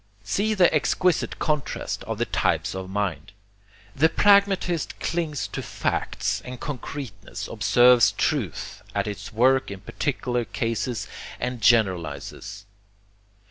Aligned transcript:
See 0.23 0.55
the 0.55 0.73
exquisite 0.73 1.37
contrast 1.37 2.03
of 2.05 2.17
the 2.17 2.25
types 2.25 2.73
of 2.73 2.89
mind! 2.89 3.33
The 3.95 4.09
pragmatist 4.09 4.99
clings 4.99 5.47
to 5.49 5.61
facts 5.61 6.41
and 6.43 6.59
concreteness, 6.59 7.47
observes 7.47 8.11
truth 8.13 8.81
at 8.95 9.05
its 9.05 9.31
work 9.31 9.69
in 9.69 9.81
particular 9.81 10.43
cases, 10.43 11.07
and 11.39 11.61
generalizes. 11.61 12.65